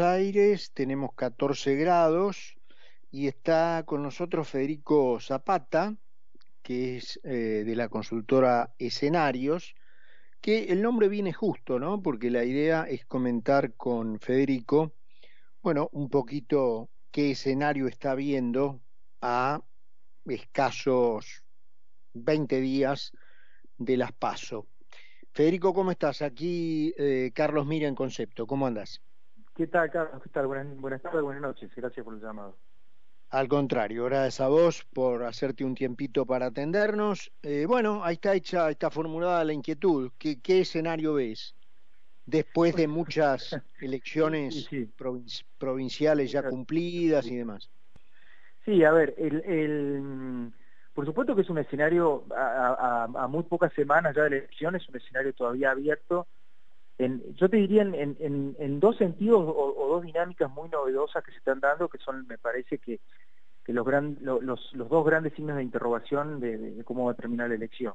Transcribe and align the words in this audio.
Aires, 0.00 0.72
tenemos 0.74 1.14
14 1.14 1.76
grados 1.76 2.58
y 3.12 3.28
está 3.28 3.84
con 3.86 4.02
nosotros 4.02 4.48
Federico 4.48 5.20
Zapata, 5.20 5.96
que 6.60 6.96
es 6.96 7.20
eh, 7.22 7.62
de 7.64 7.76
la 7.76 7.88
consultora 7.88 8.74
Escenarios, 8.78 9.76
que 10.40 10.64
el 10.64 10.82
nombre 10.82 11.08
viene 11.08 11.32
justo, 11.32 11.78
¿no? 11.78 12.02
Porque 12.02 12.30
la 12.30 12.44
idea 12.44 12.82
es 12.82 13.06
comentar 13.06 13.74
con 13.74 14.18
Federico, 14.18 14.92
bueno, 15.62 15.88
un 15.92 16.10
poquito 16.10 16.90
qué 17.12 17.30
escenario 17.30 17.86
está 17.86 18.16
viendo 18.16 18.80
a 19.22 19.62
escasos 20.24 21.44
20 22.12 22.60
días 22.60 23.12
de 23.78 23.96
las 23.96 24.12
PASO. 24.12 24.66
Federico, 25.30 25.72
¿cómo 25.72 25.92
estás? 25.92 26.22
Aquí 26.22 26.92
eh, 26.98 27.30
Carlos 27.32 27.66
Mira 27.66 27.86
en 27.86 27.94
Concepto, 27.94 28.48
¿cómo 28.48 28.66
andas? 28.66 29.05
¿Qué 29.56 29.66
tal, 29.66 29.90
Carlos? 29.90 30.22
¿Qué 30.22 30.28
tal? 30.28 30.46
Buenas, 30.46 30.76
buenas 30.78 31.00
tardes, 31.00 31.22
buenas 31.22 31.40
noches. 31.40 31.70
Gracias 31.74 32.04
por 32.04 32.14
el 32.14 32.20
llamado. 32.20 32.54
Al 33.30 33.48
contrario, 33.48 34.04
gracias 34.04 34.40
a 34.40 34.48
vos 34.48 34.84
por 34.92 35.24
hacerte 35.24 35.64
un 35.64 35.74
tiempito 35.74 36.26
para 36.26 36.46
atendernos. 36.46 37.32
Eh, 37.42 37.64
bueno, 37.66 38.04
ahí 38.04 38.14
está 38.14 38.34
hecha, 38.34 38.70
está 38.70 38.90
formulada 38.90 39.42
la 39.44 39.54
inquietud. 39.54 40.12
¿Qué, 40.18 40.40
qué 40.42 40.60
escenario 40.60 41.14
ves? 41.14 41.54
Después 42.26 42.76
de 42.76 42.86
muchas 42.86 43.56
elecciones 43.80 44.66
sí, 44.66 44.86
sí. 44.86 45.42
provinciales 45.58 46.30
ya 46.30 46.42
cumplidas 46.42 47.26
y 47.26 47.36
demás. 47.36 47.70
Sí, 48.66 48.84
a 48.84 48.92
ver, 48.92 49.14
el, 49.16 49.42
el, 49.44 50.52
por 50.92 51.06
supuesto 51.06 51.34
que 51.34 51.42
es 51.42 51.50
un 51.50 51.58
escenario 51.58 52.24
a, 52.36 53.04
a, 53.14 53.24
a 53.24 53.28
muy 53.28 53.44
pocas 53.44 53.72
semanas 53.72 54.14
ya 54.14 54.22
de 54.22 54.38
elecciones, 54.38 54.82
es 54.82 54.88
un 54.88 54.96
escenario 54.96 55.32
todavía 55.32 55.70
abierto 55.70 56.26
en, 56.98 57.34
yo 57.34 57.48
te 57.48 57.58
diría 57.58 57.82
en, 57.82 57.94
en, 57.94 58.56
en 58.58 58.80
dos 58.80 58.96
sentidos 58.96 59.40
o, 59.40 59.74
o, 59.76 59.88
dos 59.88 60.02
dinámicas 60.02 60.50
muy 60.50 60.68
novedosas 60.68 61.22
que 61.22 61.30
se 61.30 61.38
están 61.38 61.60
dando, 61.60 61.88
que 61.88 61.98
son, 61.98 62.26
me 62.26 62.38
parece 62.38 62.78
que, 62.78 63.00
los, 63.66 63.84
gran, 63.84 64.16
los, 64.20 64.40
los 64.72 64.88
dos 64.88 65.04
grandes 65.04 65.34
signos 65.34 65.56
de 65.56 65.62
interrogación 65.62 66.40
de, 66.40 66.82
cómo 66.84 67.06
va 67.06 67.12
a 67.12 67.16
terminar 67.16 67.48
la 67.48 67.56
elección. 67.56 67.94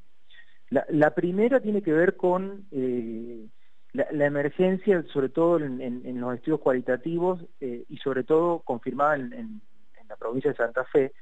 La, 0.69 0.85
la 0.89 1.15
primera 1.15 1.59
tiene 1.59 1.81
que 1.81 1.93
ver 1.93 2.15
con 2.15 2.65
eh, 2.71 3.47
la, 3.93 4.25
emergencia, 4.25 5.03
sobre 5.11 5.29
todo 5.29 5.57
en, 5.59 5.81
en 5.81 6.21
los 6.21 6.35
estudios 6.35 6.59
cualitativos 6.59 7.43
eh, 7.59 7.85
y 7.89 7.97
sobre 7.97 8.23
todo 8.23 8.59
confirmada 8.59 9.15
en, 9.15 9.61
la 10.07 10.17
provincia 10.17 10.51
de 10.51 10.57
Santa 10.57 10.83
Fe, 10.83 11.13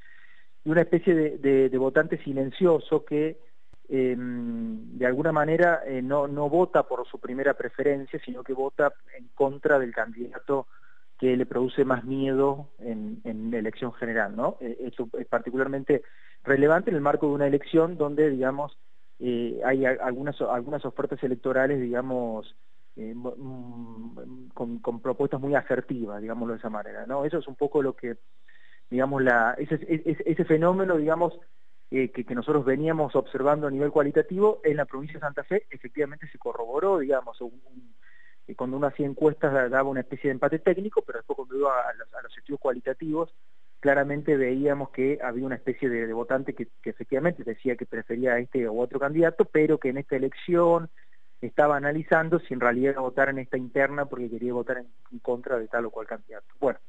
de 0.63 0.71
una 0.71 0.81
especie 0.81 1.13
de, 1.13 1.69
de 1.69 1.77
votante 1.77 2.17
silencioso 2.23 3.05
que 3.05 3.37
eh, 3.91 4.15
de 4.17 5.05
alguna 5.05 5.31
manera 5.31 5.81
eh, 5.85 6.01
no, 6.01 6.27
no 6.27 6.47
vota 6.47 6.83
por 6.83 7.07
su 7.07 7.19
primera 7.19 7.55
preferencia, 7.55 8.19
sino 8.23 8.43
que 8.43 8.53
vota 8.53 8.93
en 9.17 9.29
contra 9.33 9.79
del 9.79 9.93
candidato 9.93 10.67
que 11.17 11.35
le 11.35 11.45
produce 11.45 11.83
más 11.83 12.05
miedo 12.05 12.69
en, 12.79 13.19
en 13.23 13.53
elección 13.53 13.91
general. 13.93 14.35
¿no? 14.35 14.57
Eh, 14.61 14.77
esto 14.81 15.09
es 15.19 15.27
particularmente 15.27 16.03
relevante 16.43 16.91
en 16.91 16.95
el 16.95 17.01
marco 17.01 17.27
de 17.27 17.33
una 17.33 17.47
elección 17.47 17.97
donde, 17.97 18.29
digamos, 18.29 18.77
eh, 19.19 19.59
hay 19.65 19.85
algunas, 19.85 20.39
algunas 20.39 20.85
ofertas 20.85 21.21
electorales, 21.23 21.81
digamos, 21.81 22.55
con, 24.53 24.79
con, 24.79 24.99
propuestas 24.99 25.39
muy 25.39 25.55
asertivas, 25.55 26.21
digámoslo 26.21 26.53
de 26.53 26.59
esa 26.59 26.69
manera. 26.69 27.05
¿no? 27.05 27.25
Eso 27.25 27.39
es 27.39 27.47
un 27.47 27.55
poco 27.55 27.81
lo 27.81 27.95
que, 27.95 28.17
digamos, 28.89 29.21
la, 29.21 29.55
ese, 29.57 29.75
ese, 29.89 30.23
ese 30.25 30.45
fenómeno, 30.45 30.95
digamos, 30.95 31.33
eh, 31.91 32.09
que, 32.11 32.35
nosotros 32.35 32.65
veníamos 32.65 33.15
observando 33.15 33.65
a 33.65 33.71
nivel 33.71 33.91
cualitativo, 33.91 34.61
en 34.63 34.77
la 34.77 34.85
provincia 34.85 35.15
de 35.15 35.25
Santa 35.25 35.43
Fe 35.43 35.65
efectivamente 35.71 36.27
se 36.31 36.37
corroboró, 36.37 36.99
digamos, 36.99 37.41
un, 37.41 37.59
un, 37.65 37.95
eh, 38.47 38.55
cuando 38.55 38.77
uno 38.77 38.87
hacía 38.87 39.07
encuestas 39.07 39.71
daba 39.71 39.89
una 39.89 40.01
especie 40.01 40.27
de 40.27 40.33
empate 40.33 40.59
técnico, 40.59 41.01
pero 41.01 41.19
después 41.19 41.35
cuando 41.35 41.57
iba 41.57 41.71
a 41.81 41.93
los, 42.21 42.37
estudios 42.37 42.59
cualitativos, 42.59 43.33
claramente 43.79 44.37
veíamos 44.37 44.91
que 44.91 45.19
había 45.23 45.45
una 45.45 45.55
especie 45.55 45.89
de, 45.89 46.13
votante 46.13 46.53
que, 46.53 46.67
efectivamente 46.83 47.43
decía 47.43 47.75
que 47.75 47.87
prefería 47.87 48.33
a 48.33 48.39
este 48.39 48.69
u 48.69 48.79
otro 48.79 48.99
candidato, 48.99 49.45
pero 49.45 49.79
que 49.79 49.89
en 49.89 49.97
esta 49.97 50.15
elección 50.15 50.89
estaba 51.41 51.77
analizando 51.77 52.39
si 52.39 52.53
en 52.53 52.59
realidad 52.59 52.93
iba 52.93 53.01
votar 53.01 53.29
en 53.29 53.39
esta 53.39 53.57
interna 53.57 54.05
porque 54.05 54.29
quería 54.29 54.53
votar 54.53 54.77
en 55.11 55.19
contra 55.19 55.57
de 55.57 55.67
tal 55.67 55.85
o 55.85 55.91
cual 55.91 56.05
candidato. 56.05 56.47
Bueno, 56.59 56.79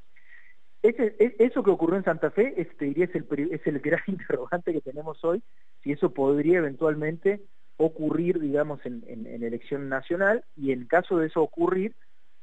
ese, 0.83 1.15
eso 1.39 1.63
que 1.63 1.71
ocurrió 1.71 1.97
en 1.97 2.05
Santa 2.05 2.31
Fe, 2.31 2.55
te 2.79 2.85
diría, 2.87 3.05
es 3.05 3.15
el, 3.15 3.27
es 3.53 3.67
el 3.67 3.81
gran 3.81 4.03
interrogante 4.07 4.73
que 4.73 4.81
tenemos 4.81 5.23
hoy, 5.25 5.43
si 5.83 5.93
eso 5.93 6.13
podría 6.13 6.59
eventualmente 6.59 7.43
ocurrir, 7.77 8.39
digamos, 8.41 8.81
en, 8.85 9.03
elección 9.43 9.89
nacional, 9.89 10.45
y 10.57 10.73
en 10.73 10.87
caso 10.87 11.19
de 11.19 11.29
eso 11.29 11.43
ocurrir, 11.43 11.95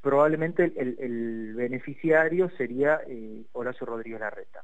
probablemente 0.01 0.71
el, 0.75 1.53
beneficiario 1.55 2.49
sería 2.57 3.01
eh, 3.07 3.43
Horacio 3.53 3.85
Rodríguez 3.85 4.19
Larreta. 4.19 4.63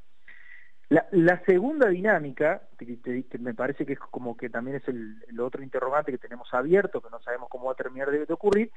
La, 0.89 1.41
segunda 1.45 1.89
dinámica, 1.89 2.62
que, 2.78 3.00
que, 3.01 3.23
que, 3.23 3.38
me 3.39 3.56
parece 3.56 3.85
que 3.85 3.94
es 3.94 4.00
como 4.00 4.38
que 4.38 4.50
también 4.50 4.78
es 4.78 4.88
el, 4.88 5.23
el, 5.28 5.39
otro 5.39 5.63
interrogante 5.63 6.12
que 6.12 6.19
tenemos 6.19 6.53
abierto, 6.53 7.01
que 7.01 7.09
no 7.09 7.19
sabemos 7.22 7.50
cómo 7.50 7.66
va 7.66 7.72
a 7.72 7.75
terminar 7.75 8.12
de, 8.12 8.25
de 8.25 8.33
ocurrir, 8.33 8.72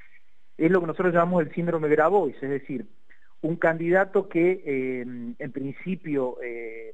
es 0.57 0.71
lo 0.71 0.79
que 0.79 0.87
nosotros 0.87 1.13
llamamos 1.13 1.43
el 1.43 1.53
síndrome 1.53 1.89
Grabois, 1.89 2.35
es 2.41 2.49
decir, 2.49 2.87
un 3.41 3.55
candidato 3.55 4.27
que 4.29 4.63
eh, 4.65 5.01
en 5.01 5.51
principio 5.51 6.37
eh, 6.41 6.93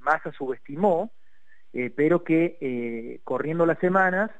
Massa 0.00 0.32
subestimó, 0.32 1.12
eh, 1.72 1.90
pero 1.94 2.22
que 2.22 2.56
eh, 2.60 3.20
corriendo 3.24 3.66
las 3.66 3.78
semanas, 3.78 4.30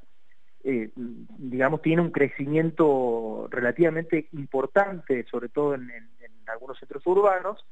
eh, 0.63 0.91
digamos, 0.95 1.83
tiene 1.83 2.03
un 2.03 2.11
crecimiento 2.11 3.49
relativamente 3.51 4.29
importante, 4.33 5.25
sobre 5.31 5.49
todo 5.49 5.75
en, 5.75 5.91
algunos 6.47 6.79
centros 6.79 7.05
urbanos, 7.07 7.67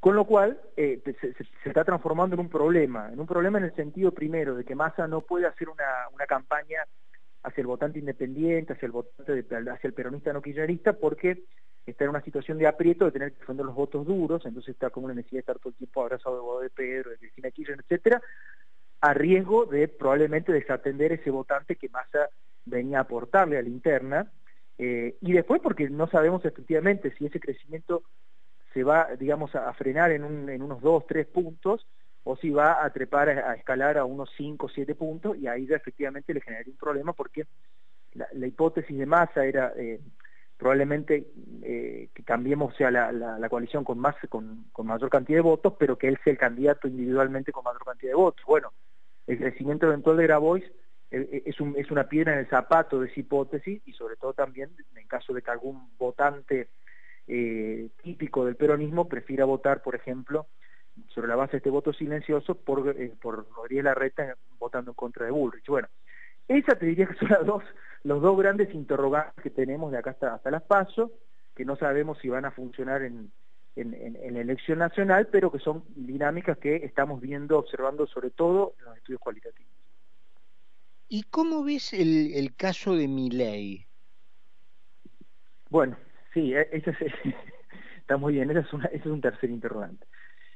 con 0.00 0.16
lo 0.16 0.24
cual 0.26 0.60
se, 0.74 1.00
se, 1.04 1.32
se, 1.32 1.46
está 1.64 1.84
transformando 1.84 2.34
en 2.34 2.40
un 2.40 2.48
problema, 2.48 3.10
en 3.12 3.20
un 3.20 3.26
problema 3.28 3.58
en 3.58 3.64
el 3.64 3.74
sentido 3.76 4.12
primero 4.12 4.56
de 4.56 4.64
que 4.64 4.74
Massa 4.74 5.06
no 5.06 5.20
puede 5.20 5.46
hacer 5.46 5.68
una 5.68 6.26
campaña 6.26 6.80
hacia 7.44 7.60
el 7.60 7.66
votante 7.66 7.98
independiente, 7.98 8.72
hacia 8.72 8.86
el 8.86 8.92
votante 8.92 9.42
de, 9.42 9.70
hacia 9.70 9.88
el 9.88 9.94
peronista 9.94 10.32
no 10.32 10.42
kirchnerista, 10.42 10.94
porque 10.94 11.44
está 11.86 12.04
en 12.04 12.10
una 12.10 12.22
situación 12.22 12.58
de 12.58 12.66
aprieto, 12.66 13.04
de 13.04 13.12
tener 13.12 13.32
que 13.32 13.40
defender 13.40 13.66
los 13.66 13.74
votos 13.74 14.06
duros, 14.06 14.44
entonces 14.46 14.74
está 14.74 14.90
como 14.90 15.06
una 15.06 15.14
necesidad 15.14 15.38
de 15.38 15.40
estar 15.40 15.58
todo 15.58 15.70
el 15.70 15.76
tiempo 15.76 16.02
abrazado 16.02 16.58
de 16.58 16.64
de 16.64 16.70
Pedro, 16.70 17.10
de 17.10 17.18
Cristina 17.18 17.50
Kirchner, 17.50 17.80
etcétera, 17.80 18.22
a 19.02 19.12
riesgo 19.12 19.66
de 19.66 19.86
probablemente 19.88 20.52
desatender 20.52 21.12
ese 21.12 21.30
votante 21.30 21.76
que 21.76 21.90
Massa 21.90 22.30
venía 22.64 22.98
a 22.98 23.02
aportarle 23.02 23.58
a 23.58 23.62
la 23.62 23.68
interna, 23.68 24.32
eh, 24.78 25.16
y 25.20 25.32
después 25.32 25.60
porque 25.60 25.90
no 25.90 26.08
sabemos 26.08 26.44
efectivamente 26.44 27.14
si 27.16 27.26
ese 27.26 27.38
crecimiento 27.38 28.02
se 28.72 28.82
va, 28.82 29.14
digamos, 29.16 29.54
a, 29.54 29.72
frenar 29.74 30.10
en 30.10 30.24
unos 30.24 30.80
dos, 30.80 31.06
tres 31.06 31.26
puntos, 31.26 31.86
o 32.24 32.36
si 32.36 32.50
va 32.50 32.84
a 32.84 32.90
trepar, 32.90 33.28
a, 33.28 33.54
escalar 33.54 33.98
a 33.98 34.04
unos 34.04 34.30
cinco, 34.36 34.68
siete 34.68 34.94
puntos, 34.94 35.36
y 35.36 35.46
ahí 35.46 35.66
ya 35.66 35.76
efectivamente 35.76 36.32
le 36.32 36.40
generaría 36.40 36.72
un 36.72 36.78
problema 36.78 37.12
porque 37.12 37.46
la, 38.12 38.46
hipótesis 38.46 38.98
de 38.98 39.06
Massa 39.06 39.44
era... 39.44 39.72
Eh, 39.76 40.00
probablemente 40.56 41.26
eh, 41.62 42.10
que 42.14 42.22
cambiemos 42.22 42.72
o 42.72 42.76
sea, 42.76 42.90
la, 42.90 43.48
coalición 43.48 43.82
con, 43.82 43.98
más, 43.98 44.14
con, 44.28 44.66
con 44.72 44.86
mayor 44.86 45.10
cantidad 45.10 45.38
de 45.38 45.42
votos, 45.42 45.74
pero 45.78 45.98
que 45.98 46.06
él 46.06 46.16
sea 46.22 46.32
el 46.32 46.38
candidato 46.38 46.86
individualmente 46.86 47.50
con 47.50 47.64
mayor 47.64 47.84
cantidad 47.84 48.12
de 48.12 48.16
votos. 48.16 48.46
Bueno, 48.46 48.72
el 49.26 49.38
crecimiento 49.38 49.86
eventual 49.86 50.16
de 50.16 50.22
Grabois 50.22 50.64
eh, 51.10 51.42
es, 51.44 51.60
un, 51.60 51.74
es 51.76 51.90
una 51.90 52.08
piedra 52.08 52.34
en 52.34 52.38
el 52.38 52.48
zapato 52.48 53.00
de 53.00 53.08
esa 53.08 53.20
hipótesis 53.20 53.82
y 53.84 53.92
sobre 53.94 54.16
todo 54.16 54.32
también 54.32 54.70
en 54.94 55.08
caso 55.08 55.34
de 55.34 55.42
que 55.42 55.50
algún 55.50 55.90
votante 55.98 56.68
típico 58.02 58.44
del 58.44 58.54
peronismo 58.56 59.08
prefiera 59.08 59.46
votar, 59.46 59.82
por 59.82 59.94
ejemplo, 59.96 60.46
sobre 61.08 61.28
la 61.28 61.36
base 61.36 61.52
de 61.52 61.56
este 61.58 61.70
voto 61.70 61.92
silencioso 61.92 62.54
por, 62.54 62.88
eh, 62.88 63.12
por 63.20 63.48
Rodríguez 63.50 63.84
Larreta 63.84 64.36
votando 64.58 64.92
en 64.92 64.94
contra 64.94 65.26
de 65.26 65.32
Bullrich. 65.32 65.66
Bueno, 65.66 65.88
esa 66.48 66.76
te 66.76 66.86
diría 66.86 67.06
que 67.06 67.14
son 67.14 67.28
las 67.28 67.44
dos 67.46 67.62
los 68.04 68.20
dos 68.20 68.38
grandes 68.38 68.72
interrogantes 68.74 69.42
que 69.42 69.50
tenemos 69.50 69.90
de 69.90 69.98
acá 69.98 70.10
hasta, 70.10 70.34
hasta 70.34 70.50
las 70.50 70.62
PASO, 70.62 71.10
que 71.56 71.64
no 71.64 71.74
sabemos 71.76 72.18
si 72.18 72.28
van 72.28 72.44
a 72.44 72.50
funcionar 72.50 73.02
en, 73.02 73.32
en, 73.76 73.94
en, 73.94 74.16
en, 74.16 74.34
la 74.34 74.40
elección 74.40 74.78
nacional, 74.78 75.28
pero 75.32 75.50
que 75.50 75.58
son 75.58 75.84
dinámicas 75.96 76.58
que 76.58 76.76
estamos 76.76 77.20
viendo, 77.20 77.58
observando 77.58 78.06
sobre 78.06 78.30
todo 78.30 78.74
en 78.78 78.84
los 78.84 78.96
estudios 78.98 79.20
cualitativos. 79.20 79.72
¿Y 81.08 81.22
cómo 81.24 81.64
ves 81.64 81.94
el, 81.94 82.34
el 82.34 82.54
caso 82.54 82.94
de 82.94 83.08
Miley? 83.08 83.86
Bueno, 85.70 85.96
sí, 86.34 86.54
e, 86.54 86.68
ese 86.72 86.90
es, 86.90 86.98
está 87.98 88.18
muy 88.18 88.34
bien, 88.34 88.50
ese 88.50 88.60
es, 88.60 88.72
una, 88.72 88.84
ese 88.86 88.98
es 88.98 89.06
un 89.06 89.20
tercer 89.22 89.48
interrogante. 89.48 90.06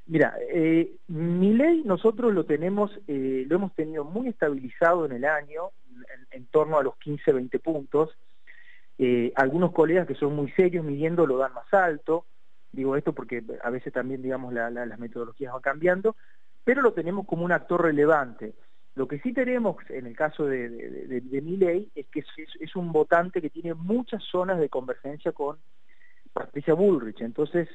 Mira, 0.08 0.34
eh, 0.40 0.90
mi 1.08 1.52
ley 1.52 1.82
nosotros 1.84 2.32
lo 2.32 2.46
tenemos, 2.46 2.90
eh, 3.06 3.44
lo 3.46 3.56
hemos 3.56 3.74
tenido 3.74 4.04
muy 4.04 4.28
estabilizado 4.28 5.04
en 5.04 5.12
el 5.12 5.26
año, 5.26 5.70
en, 6.30 6.46
torno 6.46 6.78
a 6.78 6.82
los 6.82 6.96
15, 6.96 7.30
20 7.30 7.58
puntos. 7.58 8.16
Eh, 8.96 9.32
algunos 9.36 9.72
colegas 9.72 10.06
que 10.06 10.14
son 10.14 10.34
muy 10.34 10.50
serios 10.52 10.82
midiendo 10.82 11.26
lo 11.26 11.36
dan 11.36 11.52
más 11.52 11.72
alto, 11.74 12.24
digo 12.72 12.96
esto 12.96 13.12
porque 13.12 13.44
a 13.62 13.68
veces 13.68 13.92
también, 13.92 14.22
digamos, 14.22 14.54
la, 14.54 14.70
la, 14.70 14.86
las 14.86 14.98
metodologías 14.98 15.52
van 15.52 15.60
cambiando, 15.60 16.16
pero 16.64 16.80
lo 16.80 16.94
tenemos 16.94 17.26
como 17.26 17.44
un 17.44 17.52
actor 17.52 17.82
relevante. 17.82 18.54
Lo 18.94 19.06
que 19.06 19.20
sí 19.20 19.34
tenemos 19.34 19.76
en 19.90 20.06
el 20.06 20.16
caso 20.16 20.46
de, 20.46 20.70
de 20.70 21.40
mi 21.42 21.58
ley 21.58 21.90
es 21.94 22.06
que 22.06 22.20
es, 22.20 22.26
es 22.58 22.74
un 22.76 22.92
votante 22.92 23.42
que 23.42 23.50
tiene 23.50 23.74
muchas 23.74 24.24
zonas 24.24 24.58
de 24.58 24.70
convergencia 24.70 25.32
con 25.32 25.58
Patricia 26.32 26.72
Bullrich. 26.72 27.20
Entonces, 27.20 27.68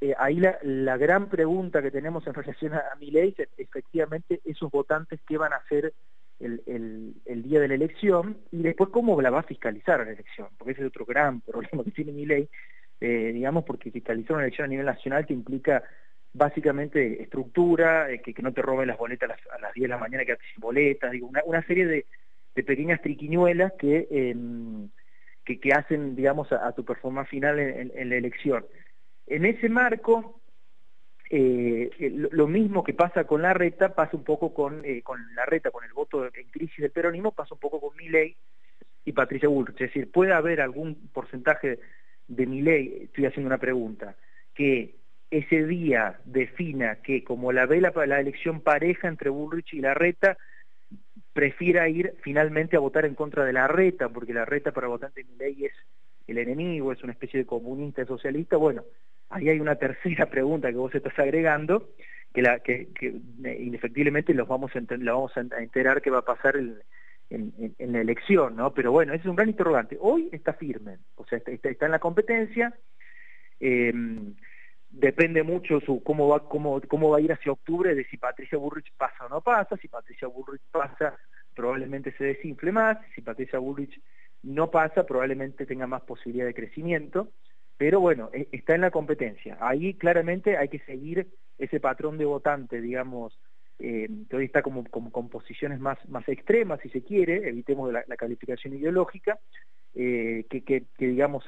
eh, 0.00 0.14
ahí 0.18 0.40
la, 0.40 0.96
gran 0.96 1.28
pregunta 1.28 1.82
que 1.82 1.90
tenemos 1.90 2.26
en 2.26 2.34
relación 2.34 2.74
a, 2.74 2.82
mi 2.98 3.10
ley 3.10 3.34
es 3.36 3.48
efectivamente 3.58 4.40
esos 4.44 4.70
votantes 4.70 5.20
qué 5.26 5.36
van 5.36 5.52
a 5.52 5.56
hacer 5.56 5.92
el, 6.40 7.42
día 7.42 7.60
de 7.60 7.68
la 7.68 7.74
elección 7.74 8.38
y 8.50 8.62
después 8.62 8.90
cómo 8.90 9.20
la 9.20 9.30
va 9.30 9.40
a 9.40 9.44
fiscalizar 9.44 10.04
la 10.04 10.12
elección, 10.12 10.48
porque 10.56 10.72
ese 10.72 10.82
es 10.82 10.88
otro 10.88 11.04
gran 11.04 11.40
problema 11.46 11.84
que 11.84 11.90
tiene 11.90 12.12
mi 12.12 12.26
ley, 12.26 12.48
eh, 13.00 13.30
digamos, 13.32 13.64
porque 13.64 13.90
fiscalizar 13.90 14.34
una 14.34 14.44
elección 14.44 14.66
a 14.66 14.68
nivel 14.68 14.86
nacional 14.86 15.26
te 15.26 15.34
implica 15.34 15.82
básicamente 16.32 17.22
estructura, 17.22 18.10
eh, 18.10 18.20
que, 18.20 18.32
que, 18.34 18.42
no 18.42 18.52
te 18.52 18.62
roben 18.62 18.88
las 18.88 18.98
boletas 18.98 19.30
a 19.30 19.32
las, 19.34 19.40
a 19.52 19.60
las 19.60 19.74
10 19.74 19.84
de 19.84 19.88
la 19.88 19.98
mañana, 19.98 20.24
que 20.24 20.36
sin 20.52 20.60
boletas, 20.60 21.10
digo, 21.10 21.30
una, 21.44 21.62
serie 21.66 21.86
de, 21.86 22.06
pequeñas 22.54 23.00
triquiñuelas 23.00 23.72
que, 23.78 24.06
eh, 24.10 24.36
que, 25.44 25.58
que, 25.58 25.72
hacen, 25.72 26.14
digamos, 26.14 26.52
a, 26.52 26.72
tu 26.72 26.84
performance 26.84 27.28
final 27.28 27.58
en, 27.58 28.10
la 28.10 28.16
elección. 28.16 28.64
En 29.30 29.44
ese 29.44 29.68
marco, 29.68 30.40
eh, 31.30 31.88
lo 32.32 32.48
mismo 32.48 32.82
que 32.82 32.94
pasa 32.94 33.22
con 33.22 33.42
la 33.42 33.54
reta, 33.54 33.94
pasa 33.94 34.16
un 34.16 34.24
poco 34.24 34.52
con, 34.52 34.84
eh, 34.84 35.02
con 35.02 35.20
la 35.36 35.46
reta, 35.46 35.70
con 35.70 35.84
el 35.84 35.92
voto 35.92 36.24
en 36.24 36.48
crisis 36.50 36.78
del 36.78 36.90
peronismo, 36.90 37.30
pasa 37.30 37.54
un 37.54 37.60
poco 37.60 37.80
con 37.80 37.96
Milei 37.96 38.36
y 39.04 39.12
Patricia 39.12 39.48
Bullrich. 39.48 39.80
Es 39.80 39.94
decir, 39.94 40.10
puede 40.10 40.32
haber 40.32 40.60
algún 40.60 41.08
porcentaje 41.12 41.78
de 42.26 42.46
Milei, 42.46 43.04
estoy 43.04 43.26
haciendo 43.26 43.46
una 43.46 43.58
pregunta, 43.58 44.16
que 44.52 44.96
ese 45.30 45.64
día 45.64 46.18
defina 46.24 46.96
que 46.96 47.22
como 47.22 47.52
la 47.52 47.66
ve 47.66 47.80
la, 47.80 47.92
la 48.06 48.18
elección 48.18 48.60
pareja 48.62 49.06
entre 49.06 49.30
Bullrich 49.30 49.74
y 49.74 49.80
Larreta, 49.80 50.38
prefiera 51.32 51.88
ir 51.88 52.16
finalmente 52.22 52.74
a 52.74 52.80
votar 52.80 53.04
en 53.04 53.14
contra 53.14 53.44
de 53.44 53.52
la 53.52 53.68
reta, 53.68 54.08
porque 54.08 54.34
la 54.34 54.44
reta 54.44 54.72
para 54.72 54.88
votante 54.88 55.22
de 55.22 55.36
ley 55.36 55.66
es 55.66 55.72
el 56.30 56.38
enemigo, 56.38 56.92
es 56.92 57.02
una 57.02 57.12
especie 57.12 57.40
de 57.40 57.46
comunista 57.46 58.04
socialista, 58.04 58.56
bueno, 58.56 58.84
ahí 59.28 59.48
hay 59.48 59.60
una 59.60 59.74
tercera 59.76 60.26
pregunta 60.26 60.70
que 60.70 60.76
vos 60.76 60.94
estás 60.94 61.18
agregando, 61.18 61.90
que, 62.32 62.42
la, 62.42 62.60
que, 62.60 62.88
que 62.94 63.08
indefectiblemente 63.58 64.34
los 64.34 64.46
vamos 64.46 64.72
a, 64.74 64.80
la 64.96 65.12
vamos 65.12 65.32
a 65.36 65.40
enterar 65.60 66.00
qué 66.00 66.10
va 66.10 66.18
a 66.18 66.24
pasar 66.24 66.56
en, 66.56 66.80
la 67.78 68.00
elección, 68.00 68.56
¿no? 68.56 68.74
Pero 68.74 68.90
bueno, 68.90 69.12
ese 69.12 69.22
es 69.22 69.28
un 69.28 69.36
gran 69.36 69.48
interrogante. 69.48 69.96
Hoy 70.00 70.28
está 70.32 70.52
firme, 70.54 70.98
o 71.14 71.24
sea, 71.24 71.38
está, 71.38 71.86
en 71.86 71.92
la 71.92 72.00
competencia, 72.00 72.74
eh, 73.60 73.92
depende 74.90 75.42
mucho 75.42 75.80
su 75.80 76.02
cómo 76.02 76.28
va 76.28 76.48
cómo 76.48 76.80
cómo 76.88 77.10
va 77.10 77.18
a 77.18 77.20
ir 77.20 77.32
hacia 77.32 77.52
octubre 77.52 77.94
de 77.94 78.04
si 78.06 78.16
Patricia 78.16 78.58
Bullrich 78.58 78.92
pasa 78.96 79.26
o 79.26 79.28
no 79.28 79.40
pasa 79.40 79.76
si 79.76 79.86
Patricia 79.86 80.26
Bullrich 80.26 80.62
pasa 80.70 81.16
probablemente 81.54 82.12
se 82.18 82.24
desinfle 82.24 82.72
más 82.72 82.98
si 83.14 83.20
Patricia 83.20 83.60
Bullrich 83.60 84.00
no 84.42 84.70
pasa 84.70 85.04
probablemente 85.04 85.66
tenga 85.66 85.86
más 85.86 86.02
posibilidad 86.02 86.46
de 86.46 86.54
crecimiento 86.54 87.28
pero 87.76 88.00
bueno 88.00 88.30
e, 88.32 88.48
está 88.52 88.74
en 88.74 88.82
la 88.82 88.90
competencia 88.90 89.58
ahí 89.60 89.94
claramente 89.94 90.56
hay 90.56 90.68
que 90.68 90.80
seguir 90.80 91.28
ese 91.58 91.80
patrón 91.80 92.18
de 92.18 92.24
votante 92.24 92.80
digamos 92.80 93.38
eh, 93.78 94.08
que 94.28 94.36
hoy 94.36 94.44
está 94.44 94.62
como, 94.62 94.84
con 94.84 95.28
posiciones 95.28 95.80
más 95.80 95.98
más 96.08 96.28
extremas 96.28 96.80
si 96.80 96.90
se 96.90 97.02
quiere 97.02 97.48
evitemos 97.48 97.92
la, 97.92 98.16
calificación 98.16 98.74
ideológica 98.74 99.38
eh, 99.94 100.44
que, 100.48 100.84
digamos 100.98 101.44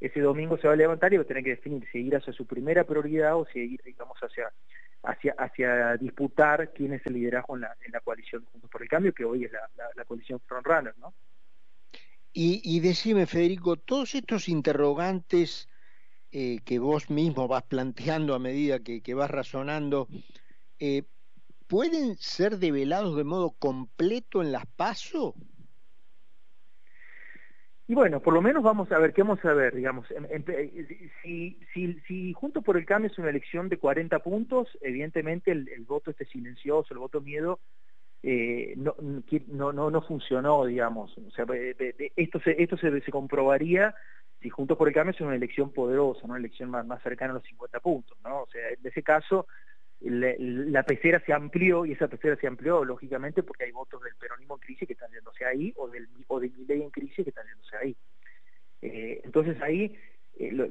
ese 0.00 0.20
domingo 0.20 0.58
se 0.58 0.66
va 0.66 0.74
a 0.74 0.76
levantar 0.76 1.12
y 1.12 1.16
va 1.16 1.22
a 1.22 1.26
tener 1.26 1.42
que 1.42 1.50
definir 1.50 1.86
si 1.90 1.98
ir 1.98 2.16
hacia 2.16 2.32
su 2.32 2.46
primera 2.46 2.84
prioridad 2.84 3.36
o 3.36 3.46
si 3.46 3.60
ir, 3.60 3.80
digamos, 3.82 4.18
hacia, 4.20 4.52
hacia, 5.38 5.96
disputar 5.96 6.72
quién 6.74 6.92
es 6.92 7.06
el 7.06 7.14
liderazgo 7.14 7.56
en 7.56 7.62
la, 7.62 7.76
en 7.84 7.92
la 7.92 8.00
coalición 8.00 8.44
Juntos 8.44 8.70
por 8.70 8.82
el 8.82 8.88
Cambio, 8.88 9.12
que 9.12 9.24
hoy 9.24 9.44
es 9.44 9.52
la, 9.52 9.68
la, 9.94 10.04
coalición 10.04 10.40
Frontrunner, 10.40 10.94
¿no? 10.98 11.14
Y, 12.38 12.60
y 12.62 12.80
decime, 12.80 13.24
Federico, 13.24 13.78
todos 13.78 14.14
estos 14.14 14.50
interrogantes 14.50 15.70
eh, 16.30 16.58
que 16.66 16.78
vos 16.78 17.08
mismo 17.08 17.48
vas 17.48 17.62
planteando 17.62 18.34
a 18.34 18.38
medida 18.38 18.80
que, 18.80 19.00
que 19.00 19.14
vas 19.14 19.30
razonando, 19.30 20.06
eh, 20.78 21.04
¿pueden 21.66 22.16
ser 22.16 22.58
develados 22.58 23.16
de 23.16 23.24
modo 23.24 23.52
completo 23.58 24.42
en 24.42 24.52
las 24.52 24.66
PASO? 24.66 25.34
Y 27.88 27.94
bueno, 27.94 28.20
por 28.20 28.34
lo 28.34 28.42
menos 28.42 28.62
vamos 28.62 28.92
a 28.92 28.98
ver, 28.98 29.14
¿qué 29.14 29.22
vamos 29.22 29.42
a 29.42 29.54
ver? 29.54 29.74
Digamos, 29.74 30.06
en, 30.10 30.26
en, 30.30 30.44
si, 31.22 31.58
si, 31.72 31.94
si 32.06 32.34
Juntos 32.34 32.62
por 32.62 32.76
el 32.76 32.84
Cambio 32.84 33.10
es 33.10 33.18
una 33.18 33.30
elección 33.30 33.70
de 33.70 33.78
40 33.78 34.18
puntos, 34.18 34.68
evidentemente 34.82 35.52
el, 35.52 35.70
el 35.70 35.86
voto 35.86 36.10
este 36.10 36.26
silencioso, 36.26 36.92
el 36.92 36.98
voto 36.98 37.22
miedo, 37.22 37.60
eh, 38.22 38.74
no, 38.76 38.94
no, 39.48 39.72
no, 39.72 39.90
no 39.90 40.02
funcionó, 40.02 40.64
digamos. 40.64 41.16
O 41.18 41.30
sea, 41.30 41.44
esto, 42.16 42.40
se, 42.40 42.62
esto 42.62 42.76
se, 42.76 43.00
se 43.00 43.10
comprobaría 43.10 43.94
si 44.40 44.50
Juntos 44.50 44.76
por 44.76 44.88
el 44.88 44.94
Cambio 44.94 45.12
es 45.12 45.20
una 45.20 45.34
elección 45.34 45.72
poderosa, 45.72 46.20
una 46.24 46.36
elección 46.36 46.70
más, 46.70 46.86
más 46.86 47.02
cercana 47.02 47.32
a 47.32 47.34
los 47.34 47.44
50 47.44 47.80
puntos, 47.80 48.18
¿no? 48.22 48.42
O 48.42 48.46
sea, 48.48 48.68
en 48.68 48.84
ese 48.84 49.02
caso, 49.02 49.46
la, 50.00 50.34
la, 50.38 50.82
pecera 50.82 51.20
se 51.24 51.32
amplió 51.32 51.86
y 51.86 51.92
esa 51.92 52.08
pecera 52.08 52.36
se 52.36 52.46
amplió 52.46 52.84
lógicamente 52.84 53.42
porque 53.42 53.64
hay 53.64 53.72
votos 53.72 54.02
del 54.02 54.14
peronismo 54.16 54.54
en 54.54 54.60
crisis 54.60 54.86
que 54.86 54.92
están 54.92 55.10
yéndose 55.10 55.44
ahí 55.44 55.72
o 55.76 55.88
del 55.88 56.06
o 56.28 56.38
de 56.38 56.50
Milei 56.50 56.82
en 56.82 56.90
crisis 56.90 57.24
que 57.24 57.30
están 57.30 57.46
yéndose 57.46 57.76
ahí 57.76 57.96
eh, 58.82 59.22
entonces 59.24 59.60
ahí 59.62 59.98
eh, 60.38 60.52
lo, 60.52 60.66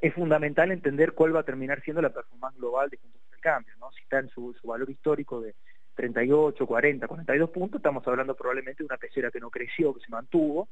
es 0.00 0.14
fundamental 0.14 0.70
entender 0.70 1.12
cuál 1.12 1.36
va 1.36 1.40
a 1.40 1.44
terminar 1.44 1.82
siendo 1.82 2.00
la 2.00 2.14
performance 2.14 2.56
global 2.56 2.88
de 2.88 2.96
Juntos 2.96 3.20
por 3.26 3.34
el 3.34 3.40
Cambio 3.42 3.74
¿no? 3.78 3.92
si 3.92 4.02
está 4.02 4.20
en 4.20 4.30
su, 4.30 4.54
su 4.54 4.66
valor 4.66 4.88
histórico 4.88 5.42
de 5.42 5.54
38, 5.96 6.66
40, 6.66 7.08
42 7.08 7.50
puntos 7.50 7.78
estamos 7.80 8.06
hablando 8.06 8.36
probablemente 8.36 8.82
de 8.82 8.86
una 8.86 8.96
pecera 8.96 9.30
que 9.30 9.40
no 9.40 9.50
creció, 9.50 9.92
que 9.94 10.00
se 10.00 10.10
mantuvo 10.10 10.68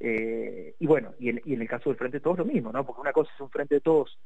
eh, 0.00 0.74
y 0.78 0.86
bueno, 0.86 1.14
y 1.20 1.28
en, 1.28 1.40
el 1.46 1.68
caso 1.68 1.90
del 1.90 1.98
Frente 1.98 2.16
de 2.16 2.22
Todos 2.22 2.38
lo 2.38 2.44
mismo, 2.44 2.72
¿no? 2.72 2.84
porque 2.84 3.02
una 3.02 3.12
cosa 3.12 3.30
es 3.34 3.40
un 3.40 3.50
Frente 3.50 3.76
de 3.76 3.80
Todos 3.80 4.18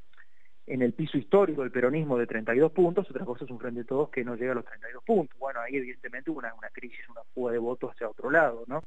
en 0.66 0.82
el 0.82 0.92
piso 0.92 1.16
histórico 1.16 1.62
del 1.62 1.70
peronismo 1.70 2.18
de 2.18 2.26
32 2.26 2.72
puntos, 2.72 3.08
otra 3.08 3.24
cosa 3.24 3.44
es 3.44 3.50
un 3.50 3.60
frente 3.60 3.80
de 3.80 3.86
todos 3.86 4.10
que 4.10 4.24
no 4.24 4.34
llega 4.34 4.52
a 4.52 4.56
los 4.56 4.64
32 4.64 5.04
puntos. 5.04 5.38
Bueno, 5.38 5.60
ahí 5.60 5.76
evidentemente 5.76 6.30
una, 6.30 6.52
una 6.54 6.70
crisis, 6.70 7.08
una 7.08 7.22
fuga 7.34 7.52
de 7.52 7.58
votos 7.58 7.92
hacia 7.92 8.08
otro 8.08 8.30
lado, 8.30 8.64
¿no? 8.66 8.82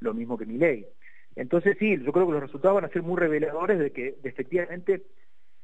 Lo 0.00 0.14
mismo 0.14 0.36
que 0.36 0.46
mi 0.46 0.58
ley. 0.58 0.84
Entonces 1.36 1.76
sí, 1.78 1.96
yo 2.02 2.12
creo 2.12 2.26
que 2.26 2.32
los 2.32 2.42
resultados 2.42 2.74
van 2.74 2.84
a 2.86 2.92
ser 2.92 3.02
muy 3.02 3.16
reveladores 3.18 3.78
de 3.78 3.92
que 3.92 4.16
efectivamente 4.24 5.02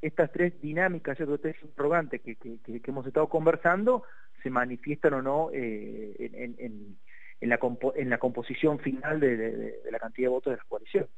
estas 0.00 0.30
tres 0.32 0.60
dinámicas, 0.60 1.18
estos 1.18 1.40
tres 1.40 1.56
interrogantes 1.62 2.20
que, 2.20 2.36
que, 2.36 2.58
que, 2.58 2.90
hemos 2.90 3.06
estado 3.06 3.28
conversando, 3.28 4.04
se 4.42 4.50
manifiestan 4.50 5.14
o 5.14 5.22
no 5.22 5.50
eh, 5.52 6.14
en, 6.18 6.54
en, 6.58 6.98
en, 7.40 7.48
la 7.48 7.58
compo 7.58 7.92
en 7.96 8.10
la 8.10 8.18
composición 8.18 8.78
final 8.78 9.20
de, 9.20 9.36
de, 9.36 9.90
la 9.90 9.98
cantidad 9.98 10.26
de 10.26 10.30
votos 10.30 10.52
de 10.52 10.56
las 10.56 10.66
coaliciones. 10.66 11.10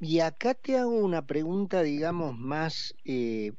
Y 0.00 0.20
acá 0.20 0.54
te 0.54 0.78
hago 0.78 0.98
una 1.04 1.26
pregunta, 1.26 1.82
digamos, 1.82 2.36
más 2.38 2.94
eh, 3.04 3.52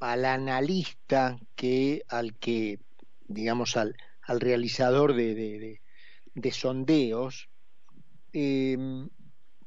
al 0.00 0.24
analista 0.24 1.38
que 1.54 2.02
al 2.08 2.34
que, 2.34 2.78
digamos, 3.26 3.76
al, 3.76 3.96
al 4.22 4.40
realizador 4.40 5.14
de, 5.14 5.34
de, 5.34 5.58
de, 5.58 5.80
de 6.34 6.50
sondeos. 6.50 7.48
Eh, 8.34 8.76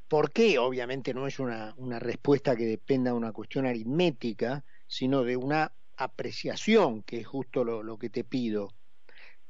¿Por 0.08 0.32
qué? 0.32 0.60
Obviamente 0.60 1.14
no 1.14 1.28
es 1.28 1.40
una, 1.40 1.74
respuesta 2.00 2.56
que 2.56 2.66
dependa 2.66 3.12
de 3.12 3.18
una 3.18 3.32
cuestión 3.32 3.66
aritmética, 3.66 4.64
sino 4.88 5.24
de 5.24 5.36
una 5.36 5.72
apreciación, 5.98 7.02
que 7.04 7.20
es 7.20 7.28
justo 7.28 7.64
lo, 7.64 7.82
lo 7.82 7.98
que 7.98 8.10
te 8.10 8.24
pido. 8.24 8.74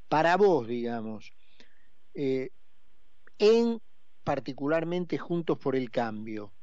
Para 0.08 0.38
vos, 0.38 0.68
digamos, 0.68 1.34
eh, 2.14 2.52
en 3.38 3.82
particularmente 4.24 5.18
Juntos 5.18 5.58
por 5.58 5.76
el 5.76 5.92
Cambio, 5.92 6.54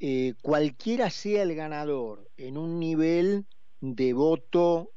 eh, 0.00 0.34
cualquiera 0.42 1.10
sea 1.10 1.42
el 1.42 1.54
ganador 1.54 2.28
en 2.36 2.56
un 2.58 2.80
nivel 2.80 3.46
de 3.80 4.12
voto 4.12 4.92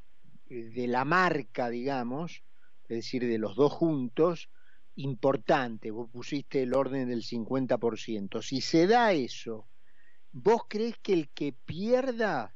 eh, 0.48 0.70
de 0.74 0.88
la 0.88 1.04
marca, 1.04 1.70
digamos, 1.70 2.42
es 2.88 2.96
decir, 2.96 3.24
de 3.24 3.38
los 3.38 3.54
dos 3.54 3.72
juntos, 3.72 4.48
importante, 4.96 5.90
vos 5.90 6.10
pusiste 6.10 6.62
el 6.62 6.74
orden 6.74 7.08
del 7.08 7.22
50%. 7.22 8.42
Si 8.42 8.60
se 8.60 8.86
da 8.86 9.12
eso, 9.12 9.66
¿vos 10.32 10.62
crees 10.68 10.98
que 10.98 11.12
el 11.12 11.28
que 11.30 11.52
pierda 11.52 12.54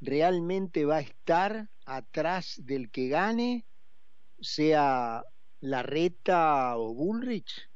realmente 0.00 0.84
va 0.84 0.96
a 0.96 1.00
estar 1.00 1.68
atrás 1.86 2.60
del 2.64 2.90
que 2.90 3.08
gane, 3.08 3.64
sea 4.40 5.24
Larreta 5.60 6.76
o 6.76 6.94
Bullrich? 6.94 7.68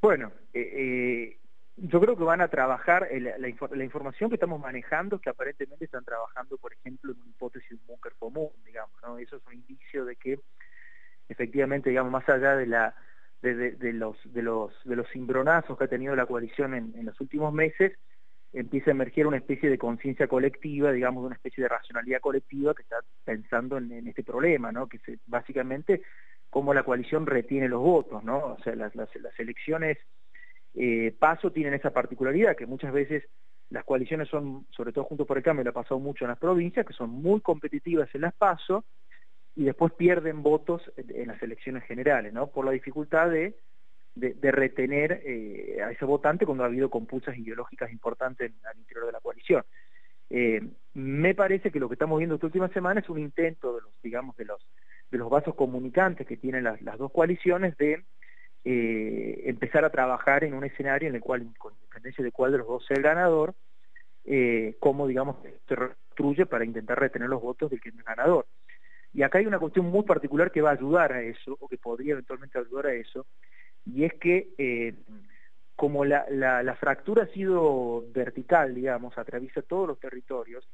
Bueno, 0.00 0.32
eh, 0.52 0.60
eh, 0.60 1.38
yo 1.76 2.00
creo 2.00 2.16
que 2.16 2.24
van 2.24 2.40
a 2.40 2.48
trabajar, 2.48 3.06
eh, 3.10 3.20
la, 3.20 3.38
la, 3.38 3.48
la, 3.70 3.84
información 3.84 4.30
que 4.30 4.34
estamos 4.34 4.60
manejando 4.60 5.16
es 5.16 5.22
que 5.22 5.30
aparentemente 5.30 5.84
están 5.84 6.04
trabajando, 6.04 6.58
por 6.58 6.72
ejemplo, 6.72 7.12
en 7.12 7.20
una 7.20 7.30
hipótesis 7.30 7.70
de 7.70 7.76
un 7.76 7.86
búnker 7.86 8.14
común, 8.18 8.50
digamos, 8.64 8.94
¿no? 9.02 9.18
Eso 9.18 9.36
es 9.36 9.46
un 9.46 9.54
indicio 9.54 10.04
de 10.04 10.16
que 10.16 10.40
efectivamente, 11.32 11.90
digamos, 11.90 12.12
más 12.12 12.28
allá 12.28 12.56
de 12.56 12.66
la 12.66 12.94
de, 13.42 13.54
de, 13.54 13.72
de 13.72 13.92
los 13.92 14.16
de 14.32 14.42
los 14.42 14.72
de 14.84 14.96
los 14.96 15.08
cimbronazos 15.10 15.76
que 15.76 15.84
ha 15.84 15.88
tenido 15.88 16.14
la 16.14 16.26
coalición 16.26 16.74
en, 16.74 16.94
en 16.96 17.06
los 17.06 17.20
últimos 17.20 17.52
meses, 17.52 17.92
empieza 18.52 18.90
a 18.90 18.92
emerger 18.92 19.26
una 19.26 19.38
especie 19.38 19.70
de 19.70 19.78
conciencia 19.78 20.28
colectiva, 20.28 20.92
digamos, 20.92 21.24
una 21.24 21.34
especie 21.34 21.62
de 21.62 21.68
racionalidad 21.68 22.20
colectiva 22.20 22.74
que 22.74 22.82
está 22.82 22.96
pensando 23.24 23.78
en, 23.78 24.06
este 24.06 24.22
problema, 24.22 24.70
¿no? 24.72 24.88
Que 24.88 24.98
se, 24.98 25.18
básicamente 25.26 26.02
cómo 26.50 26.74
la 26.74 26.82
coalición 26.82 27.26
retiene 27.26 27.68
los 27.68 27.80
votos, 27.80 28.22
¿no? 28.22 28.38
O 28.38 28.58
sea, 28.62 28.74
las, 28.74 28.94
las, 28.94 29.08
las 29.16 29.38
elecciones 29.40 29.98
eh, 30.74 31.14
Paso 31.18 31.50
tienen 31.50 31.74
esa 31.74 31.90
particularidad, 31.90 32.56
que 32.56 32.66
muchas 32.66 32.92
veces 32.92 33.24
las 33.70 33.84
coaliciones 33.84 34.28
son, 34.28 34.66
sobre 34.70 34.92
todo 34.92 35.04
junto 35.04 35.24
por 35.24 35.38
el 35.38 35.42
cambio, 35.42 35.64
lo 35.64 35.70
ha 35.70 35.74
pasado 35.74 35.98
mucho 35.98 36.24
en 36.24 36.28
las 36.28 36.38
provincias, 36.38 36.84
que 36.84 36.92
son 36.92 37.08
muy 37.08 37.40
competitivas 37.40 38.14
en 38.14 38.20
las 38.20 38.34
Paso, 38.34 38.84
y 39.54 39.64
después 39.64 39.92
pierden 39.92 40.42
votos 40.42 40.82
en 40.96 41.28
las 41.28 41.42
elecciones 41.42 41.84
generales, 41.84 42.32
¿no? 42.32 42.48
Por 42.48 42.64
la 42.64 42.72
dificultad 42.72 43.30
de, 43.30 43.54
de, 44.14 44.52
retener 44.52 45.22
eh, 45.24 45.82
a 45.82 45.90
ese 45.90 46.04
votante 46.04 46.44
cuando 46.44 46.64
ha 46.64 46.66
habido 46.66 46.90
compulsas 46.90 47.36
ideológicas 47.36 47.90
importantes 47.90 48.52
al 48.64 48.78
interior 48.78 49.06
de 49.06 49.12
la 49.12 49.20
coalición. 49.20 49.64
Eh, 50.30 50.62
me 50.94 51.34
parece 51.34 51.70
que 51.70 51.80
lo 51.80 51.88
que 51.88 51.94
estamos 51.94 52.18
viendo 52.18 52.34
esta 52.34 52.46
última 52.46 52.68
semana 52.68 53.00
es 53.00 53.08
un 53.08 53.18
intento 53.18 53.74
de 53.74 53.82
los, 53.82 54.02
digamos, 54.02 54.36
de 54.36 54.44
los, 54.44 54.66
de 55.10 55.18
los 55.18 55.30
vasos 55.30 55.54
comunicantes 55.54 56.26
que 56.26 56.36
tienen 56.36 56.64
las, 56.64 56.80
las 56.82 56.98
dos 56.98 57.10
coaliciones 57.12 57.76
de 57.76 58.04
eh, 58.64 59.42
empezar 59.44 59.84
a 59.84 59.90
trabajar 59.90 60.44
en 60.44 60.54
un 60.54 60.64
escenario 60.64 61.08
en 61.08 61.14
el 61.14 61.20
cual, 61.20 61.46
con 61.58 61.74
independencia 61.74 62.24
de 62.24 62.32
cuál 62.32 62.52
de 62.52 62.58
los 62.58 62.66
dos 62.66 62.86
sea 62.86 62.96
el 62.96 63.02
ganador, 63.02 63.54
cómo, 64.78 65.08
digamos, 65.08 65.36
se 65.66 65.74
reconstruye 65.74 66.46
para 66.46 66.64
intentar 66.64 66.98
retener 66.98 67.28
los 67.28 67.42
votos 67.42 67.70
del 67.70 67.80
que 67.80 67.88
es 67.88 67.96
el 67.96 68.04
ganador. 68.04 68.46
Y 69.12 69.22
acá 69.22 69.38
hay 69.38 69.46
una 69.46 69.58
cuestión 69.58 69.86
muy 69.86 70.04
particular 70.04 70.50
que 70.50 70.62
va 70.62 70.70
a 70.70 70.74
ayudar 70.74 71.12
a 71.12 71.22
eso, 71.22 71.56
o 71.60 71.68
que 71.68 71.78
podría 71.78 72.12
eventualmente 72.12 72.58
ayudar 72.58 72.86
a 72.86 72.94
eso, 72.94 73.26
y 73.84 74.04
es 74.04 74.14
que 74.14 74.50
eh, 74.58 74.94
como 75.76 76.04
la, 76.04 76.26
la, 76.30 76.76
fractura 76.76 77.24
ha 77.24 77.34
sido 77.34 78.04
vertical, 78.12 78.74
digamos, 78.74 79.16
atraviesa 79.18 79.62
todos 79.62 79.88
los 79.88 79.98
territorios, 79.98 80.68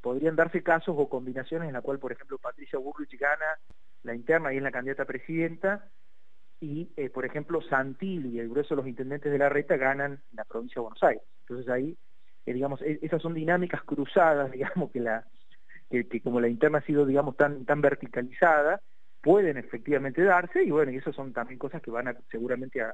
podrían 0.00 0.36
darse 0.36 0.62
casos 0.62 0.94
o 0.96 1.08
combinaciones 1.08 1.68
en 1.68 1.74
la 1.74 1.82
cual, 1.82 1.98
por 1.98 2.12
ejemplo, 2.12 2.38
Patricia 2.38 2.78
Burrich 2.78 3.18
gana 3.18 3.58
la 4.02 4.14
interna 4.14 4.52
y 4.52 4.58
es 4.58 4.62
la 4.62 4.70
candidata 4.70 5.04
presidenta, 5.04 5.90
y, 6.60 6.90
eh, 6.96 7.10
por 7.10 7.24
ejemplo, 7.24 7.60
Santilli 7.62 8.36
y 8.36 8.38
el 8.38 8.48
grueso 8.48 8.74
de 8.74 8.76
los 8.76 8.88
intendentes 8.88 9.30
de 9.30 9.38
la 9.38 9.48
reta 9.48 9.76
ganan 9.76 10.22
la 10.32 10.44
provincia 10.44 10.76
de 10.76 10.82
Buenos 10.82 11.02
Aires. 11.02 11.22
Entonces 11.40 11.68
ahí, 11.68 11.96
eh, 12.46 12.52
digamos, 12.52 12.80
e, 12.82 12.98
esas 13.02 13.20
son 13.20 13.34
dinámicas 13.34 13.82
cruzadas, 13.82 14.50
digamos, 14.52 14.90
que 14.90 15.00
la 15.00 15.26
que, 16.02 16.20
como 16.20 16.40
la 16.40 16.48
interna 16.48 16.78
ha 16.78 16.86
sido, 16.86 17.06
digamos, 17.06 17.36
tan, 17.36 17.64
tan 17.64 17.80
verticalizada, 17.80 18.80
pueden 19.20 19.56
efectivamente 19.56 20.22
darse, 20.22 20.62
y 20.62 20.70
bueno, 20.70 20.92
y 20.92 20.96
eso 20.96 21.12
son 21.12 21.32
también 21.32 21.58
cosas 21.58 21.80
que 21.80 21.90
van 21.90 22.08
a, 22.08 22.16
seguramente 22.30 22.82
a, 22.82 22.92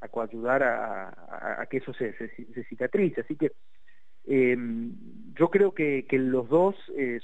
a, 0.00 0.08
coayudar 0.08 0.62
a, 0.62 1.66
que 1.70 1.78
eso 1.78 1.92
se, 1.94 2.12
se, 2.16 2.64
cicatrice. 2.64 3.22
Así 3.22 3.36
que 3.36 3.52
eh, 4.24 4.56
yo 5.34 5.50
creo 5.50 5.74
que, 5.74 6.06
los 6.12 6.48
dos 6.48 6.76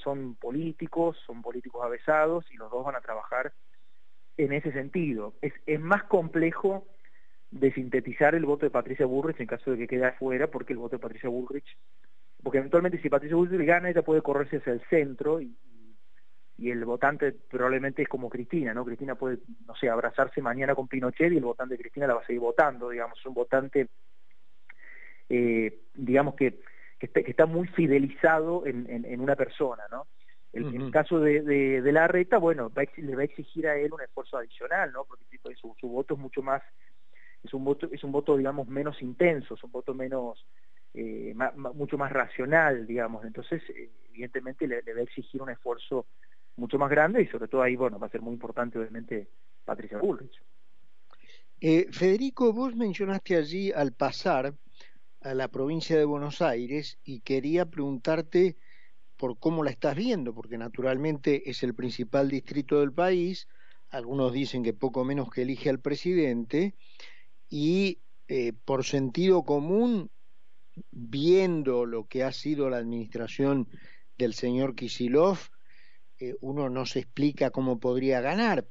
son 0.03 0.35
políticos, 0.35 1.17
son 1.25 1.41
políticos 1.41 1.81
avesados, 1.83 2.45
y 2.51 2.57
los 2.57 2.69
dos 2.69 2.85
van 2.85 2.95
a 2.95 3.01
trabajar 3.01 3.53
en 4.37 4.53
ese 4.53 4.71
sentido. 4.71 5.33
Es, 5.41 5.53
es 5.65 5.79
más 5.79 6.03
complejo 6.03 6.87
de 7.51 7.73
sintetizar 7.73 8.35
el 8.35 8.45
voto 8.45 8.65
de 8.65 8.71
Patricia 8.71 9.05
Bullrich 9.05 9.39
en 9.39 9.47
caso 9.47 9.71
de 9.71 9.77
que 9.77 9.87
quede 9.87 10.05
afuera, 10.05 10.47
porque 10.47 10.73
el 10.73 10.79
voto 10.79 10.97
de 10.97 11.01
Patricia 11.01 11.29
Bullrich, 11.29 11.77
porque 12.43 12.59
eventualmente 12.59 13.01
si 13.01 13.09
Patricia 13.09 13.35
Bullrich 13.35 13.65
gana, 13.65 13.89
ella 13.89 14.01
puede 14.01 14.21
correrse 14.21 14.57
hacia 14.57 14.73
el 14.73 14.81
centro 14.89 15.41
y, 15.41 15.55
y 16.57 16.71
el 16.71 16.83
votante 16.85 17.31
probablemente 17.31 18.01
es 18.01 18.07
como 18.07 18.29
Cristina, 18.29 18.73
¿no? 18.73 18.85
Cristina 18.85 19.15
puede, 19.15 19.39
no 19.65 19.75
sé, 19.75 19.89
abrazarse 19.89 20.41
mañana 20.41 20.75
con 20.75 20.87
Pinochet 20.87 21.31
y 21.31 21.37
el 21.37 21.43
votante 21.43 21.75
de 21.75 21.81
Cristina 21.81 22.07
la 22.07 22.15
va 22.15 22.21
a 22.21 22.25
seguir 22.25 22.41
votando, 22.41 22.89
digamos, 22.89 23.23
un 23.25 23.33
votante, 23.33 23.87
eh, 25.29 25.81
digamos 25.93 26.35
que, 26.35 26.61
que, 26.97 27.09
está, 27.13 27.45
muy 27.45 27.67
fidelizado 27.67 28.65
en, 28.65 28.87
en 28.89 29.19
una 29.19 29.35
persona, 29.35 29.83
¿no? 29.91 30.07
El, 30.51 30.89
caso 30.91 31.19
de, 31.19 31.41
de, 31.41 31.91
la 31.91 32.07
reta, 32.07 32.39
bueno, 32.39 32.71
le 32.97 33.15
va 33.15 33.21
a 33.21 33.25
exigir 33.25 33.67
a 33.67 33.77
él 33.77 33.93
un 33.93 34.01
esfuerzo 34.01 34.37
adicional, 34.37 34.91
¿no? 34.91 35.05
Porque 35.05 35.25
su, 35.55 35.75
su 35.79 35.87
voto 35.87 36.15
es 36.15 36.19
mucho 36.19 36.41
más, 36.41 36.63
es 37.43 37.53
un 37.53 37.63
voto, 37.63 37.87
es 37.91 38.03
un 38.03 38.11
voto, 38.11 38.35
digamos, 38.35 38.67
menos 38.67 38.99
intenso, 39.01 39.53
es 39.53 39.63
un 39.63 39.71
voto 39.71 39.93
menos, 39.93 40.43
eh, 41.01 41.33
mucho 41.55 41.97
más 41.97 42.11
racional, 42.11 42.85
digamos. 42.85 43.23
Entonces, 43.23 43.63
eh, 43.69 43.89
evidentemente, 44.09 44.67
le, 44.67 44.81
va 44.81 44.99
a 44.99 45.03
exigir 45.03 45.41
un 45.41 45.49
esfuerzo 45.49 46.07
mucho 46.57 46.77
más 46.77 46.89
grande 46.89 47.21
y 47.21 47.27
sobre 47.27 47.47
todo 47.47 47.61
ahí, 47.61 47.77
bueno, 47.77 47.97
va 47.97 48.07
a 48.07 48.09
ser 48.09 48.21
muy 48.21 48.33
importante, 48.33 48.77
obviamente, 48.77 49.29
Patricia 49.63 49.97
Bullrich. 49.97 50.43
Eh, 51.61 51.87
Federico, 51.89 52.51
vos 52.51 52.75
mencionaste 52.75 53.37
allí 53.37 53.71
al 53.71 53.93
pasar 53.93 54.53
a 55.21 55.33
la 55.33 55.47
provincia 55.47 55.97
de 55.97 56.03
Buenos 56.03 56.41
Aires 56.41 56.99
y 57.05 57.21
quería 57.21 57.65
preguntarte 57.65 58.57
por 59.15 59.39
cómo 59.39 59.63
la 59.63 59.71
estás 59.71 59.95
viendo, 59.95 60.35
porque 60.35 60.57
naturalmente 60.57 61.49
es 61.49 61.63
el 61.63 61.75
principal 61.75 62.27
distrito 62.27 62.81
del 62.81 62.91
país, 62.91 63.47
algunos 63.89 64.33
dicen 64.33 64.63
que 64.63 64.73
poco 64.73 65.05
menos 65.05 65.29
que 65.29 65.43
elige 65.43 65.69
al 65.69 65.79
presidente, 65.79 66.75
y 67.49 68.01
por 68.65 68.83
sentido 68.83 69.43
común, 69.43 70.11
viendo 70.91 71.85
lo 71.85 72.07
que 72.07 72.23
ha 72.23 72.31
sido 72.31 72.69
la 72.69 72.77
administración 72.77 73.67
del 74.17 74.33
señor 74.33 74.75
Kisilov, 74.75 75.37
eh, 76.19 76.35
uno 76.41 76.69
no 76.69 76.85
se 76.85 76.99
explica 76.99 77.51
cómo 77.51 77.79
podría 77.79 78.21
ganar, 78.21 78.67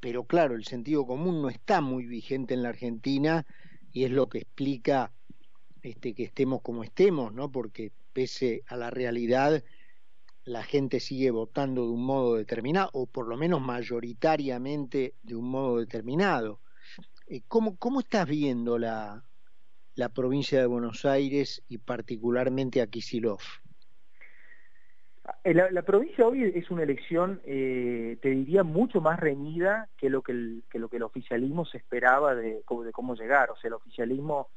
pero 0.00 0.24
claro, 0.24 0.54
el 0.54 0.64
sentido 0.64 1.06
común 1.06 1.42
no 1.42 1.48
está 1.48 1.80
muy 1.80 2.06
vigente 2.06 2.54
en 2.54 2.62
la 2.62 2.70
Argentina 2.70 3.46
y 3.92 4.04
es 4.04 4.10
lo 4.10 4.28
que 4.28 4.38
explica 4.38 5.12
este, 5.82 6.14
que 6.14 6.24
estemos 6.24 6.60
como 6.62 6.84
estemos, 6.84 7.32
¿no? 7.32 7.50
Porque 7.50 7.92
pese 8.12 8.62
a 8.66 8.76
la 8.76 8.90
realidad, 8.90 9.64
la 10.44 10.62
gente 10.62 11.00
sigue 11.00 11.30
votando 11.30 11.86
de 11.86 11.92
un 11.92 12.04
modo 12.04 12.36
determinado, 12.36 12.90
o 12.92 13.06
por 13.06 13.28
lo 13.28 13.36
menos 13.36 13.60
mayoritariamente 13.60 15.14
de 15.22 15.34
un 15.34 15.50
modo 15.50 15.78
determinado. 15.78 16.60
Eh, 17.26 17.42
¿Cómo, 17.48 17.76
cómo 17.76 18.00
estás 18.00 18.26
viendo 18.26 18.78
la, 18.78 19.24
la 20.00 20.08
provincia 20.08 20.58
de 20.58 20.66
Buenos 20.66 21.04
Aires 21.04 21.62
y 21.68 21.76
particularmente 21.76 22.80
a 22.80 22.86
Kisilov? 22.86 23.40
Eh, 25.44 25.52
la, 25.52 25.82
provincia 25.82 26.26
hoy 26.26 26.42
es 26.42 26.70
una 26.70 26.84
elección, 26.84 27.42
eh, 27.44 28.16
te 28.22 28.30
diría, 28.30 28.64
mucho 28.64 29.02
más 29.02 29.20
reñida 29.20 29.90
que 29.98 30.08
lo 30.08 30.22
que 30.22 30.32
el, 30.32 30.64
lo 30.72 30.88
que 30.88 30.96
el 30.96 31.02
oficialismo 31.02 31.66
se 31.66 31.76
esperaba 31.76 32.34
de, 32.34 32.62
cómo 32.64 33.14
llegar. 33.14 33.50
O 33.50 33.56
sea, 33.56 33.68
el 33.68 33.74
oficialismo 33.74 34.48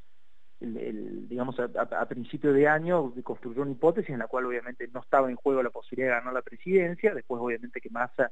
digamos, 0.61 1.59
a, 1.59 2.05
principio 2.05 2.53
de 2.53 2.69
año 2.69 3.13
construyó 3.21 3.63
una 3.63 3.71
hipótesis 3.71 4.11
en 4.11 4.19
la 4.19 4.27
cual 4.27 4.45
obviamente 4.45 4.87
no 4.93 5.01
estaba 5.01 5.29
en 5.29 5.35
juego 5.35 5.61
la 5.61 5.71
posibilidad 5.71 6.07
de 6.07 6.19
ganar 6.19 6.33
la 6.33 6.41
presidencia, 6.41 7.13
después 7.13 7.41
obviamente 7.41 7.81
que 7.81 7.89
Massa 7.89 8.31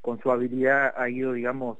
con 0.00 0.20
su 0.20 0.32
habilidad 0.32 0.92
ha 0.96 1.08
ido, 1.08 1.32
digamos, 1.32 1.78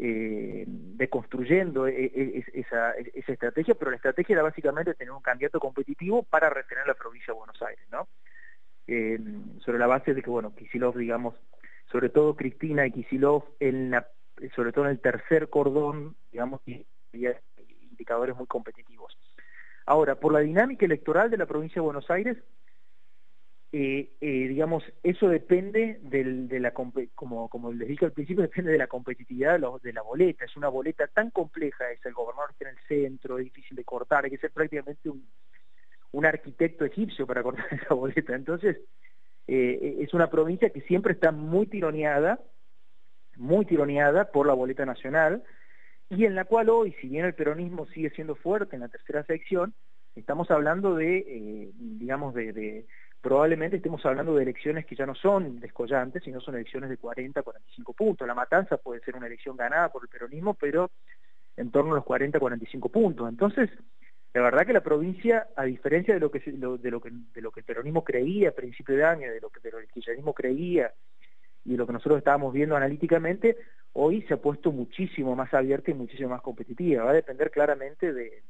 eh, 0.00 0.64
deconstruyendo 0.68 1.88
e, 1.88 2.04
e, 2.04 2.44
esa, 2.54 2.92
estrategia, 2.92 3.74
pero 3.74 3.90
la 3.90 3.96
estrategia 3.96 4.34
era 4.34 4.42
básicamente 4.42 4.94
tener 4.94 5.10
un 5.10 5.22
candidato 5.22 5.58
competitivo 5.58 6.22
para 6.22 6.48
retener 6.48 6.86
la 6.86 6.94
provincia 6.94 7.32
de 7.32 7.38
Buenos 7.38 7.60
Aires, 7.62 7.84
¿no? 7.90 8.06
Eh, 8.86 9.18
sobre 9.64 9.78
la 9.78 9.88
base 9.88 10.14
de 10.14 10.22
que, 10.22 10.30
bueno, 10.30 10.54
Kisilov, 10.54 10.96
digamos, 10.96 11.34
sobre 11.90 12.10
todo 12.10 12.36
Cristina 12.36 12.86
y 12.86 12.92
Kisilov, 12.92 13.44
en 13.58 13.92
sobre 14.54 14.72
todo 14.72 14.84
en 14.84 14.92
el 14.92 15.00
tercer 15.00 15.50
cordón, 15.50 16.14
digamos, 16.30 16.60
indicadores 17.90 18.36
muy 18.36 18.46
competitivos. 18.46 19.18
Ahora, 19.84 20.14
por 20.14 20.32
la 20.32 20.40
dinámica 20.40 20.86
electoral 20.86 21.28
de 21.28 21.38
la 21.38 21.46
provincia 21.46 21.76
de 21.76 21.86
Buenos 21.86 22.08
Aires, 22.08 22.36
eh, 23.70 24.12
eh, 24.22 24.48
digamos, 24.48 24.82
eso 25.02 25.28
depende 25.28 26.00
del, 26.02 26.48
de 26.48 26.58
la, 26.58 26.72
como, 26.72 27.48
como 27.50 27.72
les 27.72 27.88
dije 27.88 28.06
al 28.06 28.12
principio, 28.12 28.42
depende 28.48 28.72
de 28.72 28.78
la 28.78 28.86
competitividad 28.86 29.58
de, 29.82 29.92
la 29.92 30.02
boleta. 30.02 30.44
Es 30.44 30.56
una 30.56 30.68
boleta 30.68 31.06
tan 31.06 31.30
compleja, 31.30 31.90
es 31.90 32.04
el 32.06 32.14
gobernador 32.14 32.50
está 32.50 32.68
en 32.68 32.76
el 32.76 32.84
centro, 32.86 33.38
es 33.38 33.44
difícil 33.44 33.76
de 33.76 33.84
cortar, 33.84 34.24
hay 34.24 34.30
que 34.30 34.38
ser 34.38 34.52
prácticamente 34.52 35.10
un, 35.10 36.24
arquitecto 36.24 36.84
egipcio 36.84 37.26
para 37.26 37.42
cortar 37.44 37.66
esa 37.70 37.94
boleta. 37.94 38.34
Entonces, 38.34 38.78
eh, 39.46 39.98
es 40.00 40.14
una 40.14 40.30
provincia 40.30 40.70
que 40.70 40.80
siempre 40.82 41.12
está 41.12 41.30
muy 41.30 41.66
tironeada, 41.66 42.40
muy 43.36 43.66
tironeada 43.66 44.30
por 44.30 44.46
la 44.46 44.54
boleta 44.54 44.86
nacional, 44.86 45.44
y 46.10 46.24
en 46.24 46.34
la 46.34 46.46
cual 46.46 46.70
hoy, 46.70 46.94
si 47.00 47.08
bien 47.08 47.26
el 47.26 47.34
peronismo 47.34 47.86
sigue 47.88 48.08
siendo 48.10 48.34
fuerte 48.34 48.76
en 48.76 48.80
la 48.80 48.88
tercera 48.88 49.24
sección, 49.24 49.74
estamos 50.16 50.50
hablando 50.50 50.94
de, 50.94 51.18
eh, 51.18 51.70
digamos, 51.74 52.34
de, 52.34 52.86
probablemente 53.20 53.76
estemos 53.76 54.04
hablando 54.06 54.34
de 54.34 54.42
elecciones 54.42 54.86
que 54.86 54.96
ya 54.96 55.06
no 55.06 55.14
son 55.14 55.60
descollantes, 55.60 56.22
sino 56.22 56.40
son 56.40 56.54
elecciones 56.54 56.90
de 56.90 56.96
40, 56.96 57.42
45 57.42 57.92
puntos. 57.92 58.26
La 58.26 58.34
matanza 58.34 58.76
puede 58.76 59.00
ser 59.00 59.16
una 59.16 59.26
elección 59.26 59.56
ganada 59.56 59.88
por 59.90 60.02
el 60.02 60.08
peronismo, 60.08 60.54
pero 60.54 60.90
en 61.56 61.70
torno 61.70 61.92
a 61.92 61.96
los 61.96 62.04
40, 62.04 62.38
45 62.38 62.88
puntos. 62.88 63.28
Entonces, 63.28 63.70
la 64.34 64.42
verdad 64.42 64.66
que 64.66 64.72
la 64.72 64.82
provincia, 64.82 65.48
a 65.56 65.64
diferencia 65.64 66.14
de 66.14 66.20
lo 66.20 66.30
que, 66.30 66.38
de 66.40 66.90
lo 66.90 67.00
que, 67.00 67.10
de 67.10 67.42
lo 67.42 67.50
que 67.50 67.60
el 67.60 67.66
peronismo 67.66 68.04
creía 68.04 68.50
a 68.50 68.52
principio 68.52 68.94
de 68.94 69.04
año, 69.04 69.32
de 69.32 69.40
lo 69.40 69.50
que, 69.50 69.60
de 69.60 69.70
lo 69.70 69.78
que 69.78 69.84
el 69.84 69.90
kirchnerismo 69.90 70.32
creía 70.32 70.92
y 71.64 71.76
lo 71.76 71.86
que 71.86 71.92
nosotros 71.92 72.18
estábamos 72.18 72.52
viendo 72.52 72.76
analíticamente, 72.76 73.56
hoy 73.94 74.22
se 74.22 74.34
ha 74.34 74.36
puesto 74.36 74.70
muchísimo 74.70 75.34
más 75.34 75.52
abierta 75.52 75.90
y 75.90 75.94
muchísimo 75.94 76.30
más 76.30 76.42
competitiva. 76.42 77.04
Va 77.04 77.10
a 77.10 77.14
depender 77.14 77.50
claramente 77.50 78.12
de, 78.12 78.42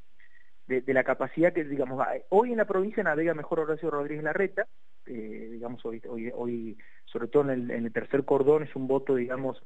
de, 0.68 0.94
la 0.94 1.02
capacidad 1.02 1.52
que, 1.52 1.64
digamos, 1.64 2.06
hoy 2.28 2.52
en 2.52 2.58
la 2.58 2.66
provincia 2.66 3.02
navega 3.02 3.32
mejor 3.34 3.60
Horacio 3.60 3.90
Rodríguez 3.90 4.22
Larreta, 4.22 4.66
digamos, 5.06 5.84
hoy, 5.86 6.02
hoy, 6.08 6.30
hoy, 6.34 6.78
sobre 7.06 7.28
todo 7.28 7.50
en 7.50 7.70
el, 7.70 7.92
tercer 7.92 8.24
cordón, 8.24 8.64
es 8.64 8.76
un 8.76 8.86
voto, 8.86 9.14
digamos, 9.14 9.62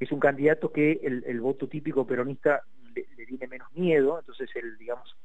es 0.00 0.10
un 0.10 0.18
candidato 0.18 0.72
que 0.72 1.00
el, 1.04 1.22
el 1.26 1.40
voto 1.40 1.68
típico 1.68 2.06
peronista 2.06 2.64
le, 2.94 3.26
viene 3.26 3.46
menos 3.46 3.72
miedo, 3.72 4.18
entonces 4.18 4.50
él, 4.54 4.76
digamos, 4.78 5.16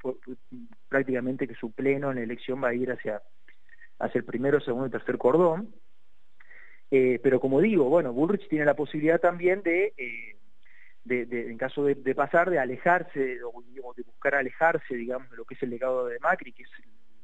prácticamente 0.87 1.47
que 1.47 1.55
su 1.55 1.71
pleno 1.71 2.11
en 2.11 2.17
la 2.17 2.23
elección 2.23 2.63
va 2.63 2.69
a 2.69 2.73
ir 2.73 2.91
hacia, 2.91 3.21
hacia 3.99 4.19
el 4.19 4.25
primero, 4.25 4.59
segundo 4.59 4.87
y 4.87 4.91
tercer 4.91 5.17
cordón. 5.17 5.73
Eh, 6.89 7.19
pero 7.21 7.39
como 7.39 7.59
digo, 7.59 7.85
bueno, 7.89 8.13
Bullrich 8.13 8.47
tiene 8.47 8.65
la 8.65 8.75
posibilidad 8.75 9.19
también 9.19 9.61
de, 9.61 9.93
eh, 9.97 10.36
en 11.09 11.57
caso 11.57 11.85
de, 11.85 11.95
pasar, 12.15 12.49
de 12.49 12.59
alejarse 12.59 13.39
o, 13.43 13.63
de 13.95 14.03
buscar 14.03 14.35
alejarse, 14.35 14.95
digamos, 14.95 15.29
de 15.29 15.37
lo 15.37 15.45
que 15.45 15.55
es 15.55 15.63
el 15.63 15.69
legado 15.69 16.07
de 16.07 16.19
Macri, 16.19 16.53
que 16.53 16.63
es, 16.63 16.69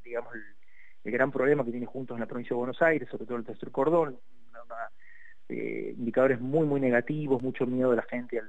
digamos, 0.03 0.33
el, 0.33 1.11
gran 1.11 1.31
problema 1.31 1.65
que 1.65 1.71
tiene 1.71 1.85
juntos 1.85 2.15
en 2.15 2.21
la 2.21 2.27
provincia 2.27 2.53
de 2.53 2.59
Buenos 2.59 2.81
Aires, 2.81 3.09
sobre 3.09 3.25
todo 3.25 3.37
el 3.37 3.43
tercer 3.43 3.71
cordón, 3.71 4.17
eh, 5.49 5.93
indicadores 5.97 6.39
muy, 6.39 6.65
muy 6.65 6.79
negativos, 6.79 7.41
mucho 7.43 7.65
miedo 7.65 7.89
de 7.89 7.97
la 7.97 8.03
gente 8.03 8.41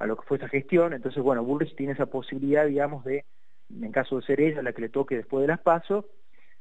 a 0.00 0.06
lo 0.06 0.16
que 0.16 0.26
fue 0.26 0.36
esa 0.36 0.48
gestión. 0.48 0.92
Entonces, 0.92 1.22
bueno, 1.22 1.44
Bullrich 1.44 1.76
tiene 1.76 1.92
esa 1.92 2.06
posibilidad, 2.06 2.66
digamos, 2.66 3.04
de, 3.04 3.24
en 3.70 3.92
caso 3.92 4.16
de 4.16 4.26
ser 4.26 4.40
ella 4.40 4.62
la 4.62 4.72
que 4.72 4.82
le 4.82 4.88
toque 4.88 5.16
después 5.16 5.42
de 5.42 5.48
las 5.48 5.60
pasos, 5.60 6.04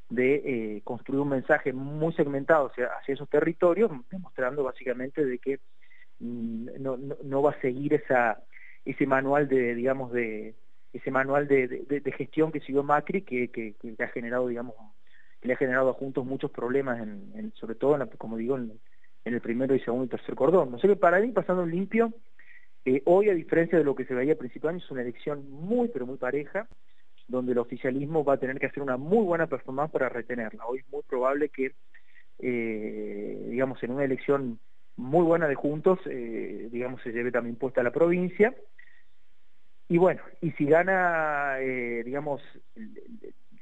de 0.10 0.36
eh, 0.76 0.82
construir 0.84 1.22
un 1.22 1.30
mensaje 1.30 1.74
muy 1.74 2.14
segmentado 2.14 2.68
hacia, 2.68 2.90
esos 3.08 3.30
territorios, 3.30 3.92
demostrando 4.12 4.64
básicamente 4.64 5.26
de 5.26 5.40
que 5.40 5.60
mm, 6.22 6.68
no, 6.80 6.98
no, 6.98 7.42
va 7.42 7.52
a 7.52 7.62
seguir 7.62 7.94
esa 7.94 8.42
ese 8.86 9.06
manual 9.06 9.48
de 9.48 9.76
digamos 9.76 10.12
de 10.12 10.56
ese 10.94 11.12
manual 11.12 11.48
de, 11.48 12.14
gestión 12.18 12.52
que 12.52 12.60
siguió 12.62 12.84
Macri 12.84 13.22
que, 13.22 13.76
ha 14.00 14.08
generado 14.08 14.48
digamos 14.48 14.76
que 15.40 15.48
le 15.48 15.54
ha 15.54 15.58
generado 15.58 15.90
a 15.90 15.94
Juntos 15.94 16.26
muchos 16.26 16.52
problemas 16.52 17.00
en, 17.00 17.52
sobre 17.56 17.76
todo 17.76 17.98
como 18.18 18.38
digo 18.38 18.58
en, 18.58 18.80
el 19.26 19.42
primero 19.42 19.76
y 19.76 19.80
segundo 19.82 20.06
y 20.06 20.10
tercer 20.10 20.36
cordón 20.36 20.72
no 20.72 20.80
sé 20.80 20.88
que 20.88 20.96
para 20.96 21.20
mí 21.20 21.32
pasando 21.32 21.66
limpio 21.66 22.14
eh, 22.86 23.02
hoy 23.06 23.30
a 23.30 23.36
diferencia 23.36 23.78
de 23.78 23.84
lo 23.84 23.96
que 23.96 24.06
se 24.06 24.16
veía 24.16 24.34
al 24.34 24.38
principio 24.38 24.70
año 24.70 24.80
es 24.80 24.92
una 24.92 25.02
elección 25.02 25.50
muy 25.50 25.90
pero 25.90 26.08
muy 26.08 26.18
pareja 26.18 26.68
donde 27.32 27.54
el 27.54 27.58
oficialismo 27.58 28.24
va 28.24 28.34
a 28.34 28.40
tener 28.40 28.60
que 28.60 28.68
hacer 28.68 28.84
una 28.84 28.98
muy 28.98 29.24
buena 29.24 29.48
performance 29.48 29.92
para 29.92 30.10
retenerla. 30.10 30.66
Hoy 30.66 30.80
es 30.80 30.90
muy 30.90 31.02
probable 31.04 31.50
que, 31.50 31.74
eh, 32.40 33.48
digamos, 33.50 33.82
en 33.84 33.92
una 33.92 34.04
elección 34.04 34.60
muy 35.02 35.24
buena 35.26 35.48
de 35.48 35.56
Juntos, 35.56 36.00
eh, 36.06 36.70
digamos, 36.72 37.02
se 37.02 37.12
lleve 37.12 37.32
también 37.32 37.56
puesta 37.56 37.82
a 37.82 37.84
la 37.84 37.92
provincia. 37.92 38.56
Y 39.88 39.98
bueno, 39.98 40.22
y 40.42 40.52
si 40.52 40.66
gana, 40.66 41.60
eh, 41.60 42.04
digamos, 42.06 42.42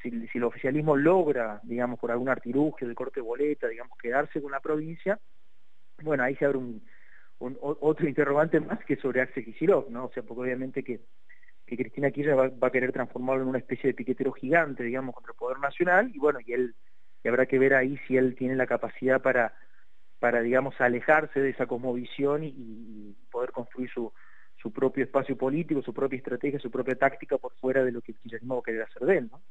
si, 0.03 0.29
el 0.33 0.43
oficialismo 0.43 0.95
logra, 0.95 1.59
digamos, 1.63 1.99
por 1.99 2.11
algún 2.11 2.29
artilugio 2.29 2.87
de 2.87 2.93
corte 2.93 3.21
boleta, 3.21 3.67
digamos, 3.67 3.97
quedarse 3.97 4.41
con 4.41 4.51
la 4.51 4.59
provincia, 4.59 5.19
bueno, 6.03 6.23
ahí 6.23 6.35
se 6.35 6.45
abre 6.45 6.57
un, 6.57 6.83
otro 7.39 8.07
interrogante 8.07 8.59
más 8.59 8.83
que 8.85 8.97
sobre 8.97 9.21
Axel 9.21 9.45
Kicillof, 9.45 9.89
¿no? 9.89 10.05
O 10.05 10.11
sea, 10.11 10.23
porque 10.23 10.41
obviamente 10.41 10.83
que 10.83 10.99
que 11.65 11.77
Cristina 11.77 12.09
Kirchner 12.09 12.35
va, 12.35 12.67
a 12.67 12.71
querer 12.71 12.91
transformarlo 12.91 13.43
en 13.43 13.49
una 13.49 13.59
especie 13.59 13.89
de 13.89 13.93
piquetero 13.93 14.31
gigante, 14.31 14.83
digamos, 14.83 15.13
contra 15.13 15.33
el 15.33 15.37
Poder 15.37 15.59
Nacional, 15.59 16.11
y 16.11 16.17
bueno, 16.17 16.39
y 16.43 16.53
él 16.53 16.73
y 17.23 17.27
habrá 17.27 17.45
que 17.45 17.59
ver 17.59 17.73
ahí 17.73 17.97
si 18.07 18.17
él 18.17 18.35
tiene 18.35 18.55
la 18.55 18.65
capacidad 18.65 19.21
para, 19.21 19.53
para 20.19 20.41
digamos, 20.41 20.79
alejarse 20.79 21.39
de 21.39 21.49
esa 21.49 21.65
cosmovisión 21.65 22.43
y, 22.43 23.15
poder 23.31 23.51
construir 23.51 23.89
su, 23.91 24.11
su 24.61 24.71
propio 24.71 25.03
espacio 25.03 25.37
político, 25.37 25.81
su 25.81 25.93
propia 25.93 26.17
estrategia, 26.17 26.59
su 26.59 26.71
propia 26.71 26.95
táctica 26.95 27.37
por 27.37 27.53
fuera 27.55 27.83
de 27.83 27.91
lo 27.91 28.01
que 28.01 28.11
el 28.11 28.17
kirchnerismo 28.17 28.55
va 28.55 28.61
a 28.61 28.63
querer 28.63 28.81
hacer 28.81 29.03
de 29.03 29.17
él, 29.17 29.29
¿no? 29.31 29.41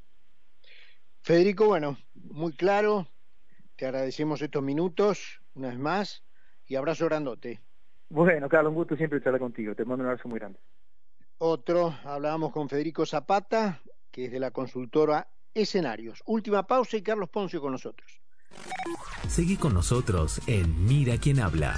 Federico, 1.23 1.67
bueno, 1.67 1.99
muy 2.15 2.53
claro, 2.53 3.07
te 3.77 3.87
agradecemos 3.87 4.41
estos 4.43 4.63
minutos, 4.63 5.41
una 5.55 5.69
vez 5.69 5.79
más, 5.79 6.25
y 6.67 6.77
abrazo 6.77 7.07
grandote. 7.07 7.61
Bueno, 8.09 8.49
Carlos, 8.49 8.71
un 8.71 8.77
gusto 8.77 8.97
siempre 8.97 9.19
estar 9.19 9.39
contigo, 9.39 9.75
te 9.75 9.85
mando 9.85 10.05
un 10.05 10.11
abrazo 10.11 10.29
muy 10.29 10.39
grande. 10.39 10.59
Otro, 11.39 11.95
hablábamos 12.05 12.53
con 12.53 12.69
Federico 12.69 13.07
Zapata, 13.07 13.81
que 14.11 14.25
es 14.25 14.33
de 14.33 14.41
la 14.41 14.51
consultora 14.51 15.29
Escenarios. 15.55 16.23
Última 16.27 16.67
pausa 16.67 16.97
y 16.97 17.03
Carlos 17.03 17.29
Poncio 17.29 17.61
con 17.61 17.73
nosotros. 17.73 18.21
Seguí 19.29 19.57
con 19.57 19.75
nosotros 19.75 20.41
en 20.47 20.87
Mira 20.87 21.19
quién 21.19 21.41
habla. 21.41 21.77